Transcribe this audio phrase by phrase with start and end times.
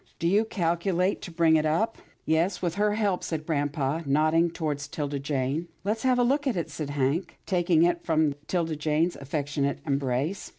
[0.17, 1.99] "Do you calculate to bring it up?
[2.25, 6.57] ""Yes, with her help," said grampa, nodding toward 'Tilda Jane." Let's have a look at
[6.57, 10.49] it," said Hank, taking it from 'Tilda Jane's affectionate embrace.